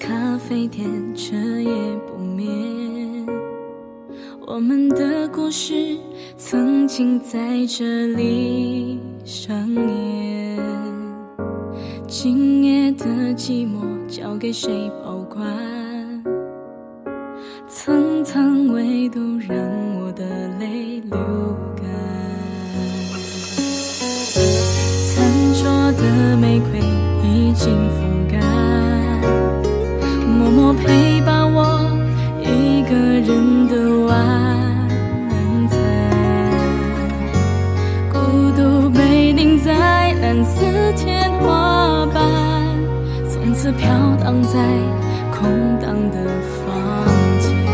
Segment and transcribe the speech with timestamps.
[0.00, 1.70] 咖啡店，彻夜
[2.06, 2.48] 不眠。
[4.46, 5.94] 我们的故事
[6.38, 10.58] 曾经在这里上演，
[12.08, 13.04] 今夜的
[13.36, 15.46] 寂寞交给谁保管？
[17.68, 19.54] 层层围堵让
[20.00, 20.24] 我的
[20.58, 21.18] 泪流
[21.76, 21.84] 干。
[25.06, 25.14] 餐
[25.54, 26.80] 桌的玫瑰
[27.22, 28.19] 已经风干，
[30.30, 31.90] 默默陪伴我
[32.40, 33.74] 一个人的
[34.06, 34.08] 晚
[35.68, 35.78] 餐。
[38.12, 38.18] 孤
[38.56, 42.22] 独被钉在蓝色天花板，
[43.28, 43.88] 从此飘
[44.22, 44.58] 荡在
[45.32, 46.16] 空荡的
[46.64, 46.68] 房
[47.40, 47.69] 间。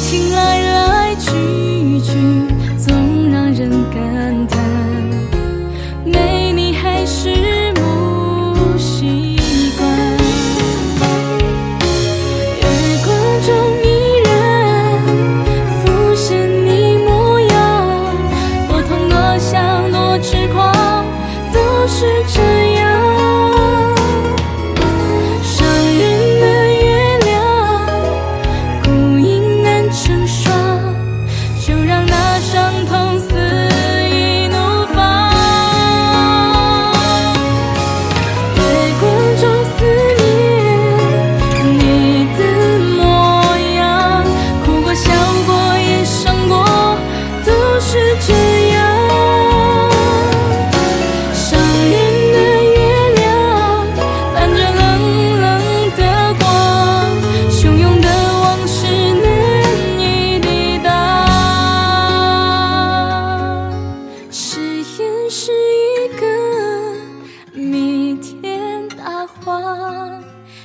[0.00, 2.47] 情来来去去，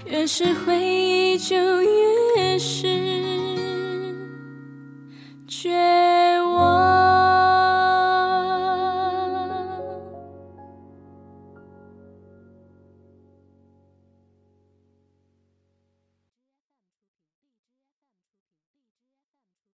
[0.06, 2.88] 越是回忆就越是
[5.48, 6.03] 绝